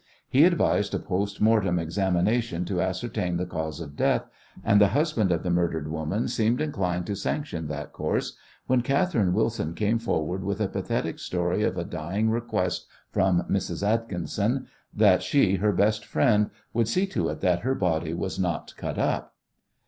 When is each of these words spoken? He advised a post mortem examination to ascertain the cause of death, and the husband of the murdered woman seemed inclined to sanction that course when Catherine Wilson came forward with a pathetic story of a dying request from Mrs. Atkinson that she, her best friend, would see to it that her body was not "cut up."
He 0.27 0.45
advised 0.45 0.95
a 0.95 0.97
post 0.99 1.39
mortem 1.39 1.77
examination 1.77 2.65
to 2.65 2.81
ascertain 2.81 3.37
the 3.37 3.45
cause 3.45 3.79
of 3.79 3.95
death, 3.95 4.25
and 4.63 4.81
the 4.81 4.87
husband 4.97 5.31
of 5.31 5.43
the 5.43 5.51
murdered 5.51 5.87
woman 5.89 6.27
seemed 6.27 6.59
inclined 6.59 7.05
to 7.05 7.15
sanction 7.15 7.67
that 7.67 7.93
course 7.93 8.35
when 8.65 8.81
Catherine 8.81 9.31
Wilson 9.31 9.75
came 9.75 9.99
forward 9.99 10.43
with 10.43 10.59
a 10.59 10.67
pathetic 10.67 11.19
story 11.19 11.61
of 11.61 11.77
a 11.77 11.85
dying 11.85 12.31
request 12.31 12.87
from 13.11 13.43
Mrs. 13.43 13.87
Atkinson 13.87 14.65
that 14.91 15.21
she, 15.21 15.57
her 15.57 15.71
best 15.71 16.03
friend, 16.03 16.49
would 16.73 16.87
see 16.87 17.05
to 17.05 17.29
it 17.29 17.41
that 17.41 17.59
her 17.59 17.75
body 17.75 18.15
was 18.15 18.39
not 18.39 18.73
"cut 18.77 18.97
up." 18.97 19.35